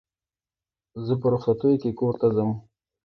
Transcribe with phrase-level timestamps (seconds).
[1.05, 2.49] زه په رخصتیو کښي کور ته ځم.